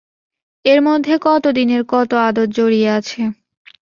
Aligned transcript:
এর 0.65 0.79
মধ্যে 0.81 1.13
কত 1.21 1.43
দিনের 1.51 1.81
কত 1.87 2.11
আদর 2.27 2.47
জড়িয়ে 2.51 2.89
আছে। 2.89 3.21